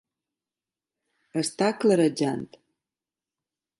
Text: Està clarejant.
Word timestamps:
Està 1.43 1.67
clarejant. 1.83 2.43